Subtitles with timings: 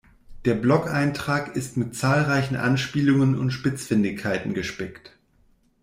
[0.45, 5.15] Der Blogeintrag ist mit zahlreichen Anspielungen und Spitzfindigkeiten gespickt.